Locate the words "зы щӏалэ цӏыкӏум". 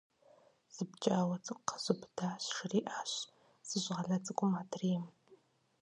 3.67-4.53